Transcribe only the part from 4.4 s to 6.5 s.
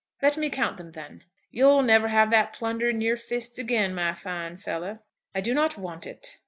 fellow." "I do not want it."